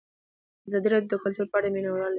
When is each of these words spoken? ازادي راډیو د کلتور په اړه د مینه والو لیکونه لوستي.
ازادي 0.67 0.87
راډیو 0.91 1.11
د 1.11 1.15
کلتور 1.23 1.47
په 1.49 1.55
اړه 1.57 1.65
د 1.67 1.71
مینه 1.73 1.77
والو 1.79 1.85
لیکونه 1.89 2.01
لوستي. 2.03 2.09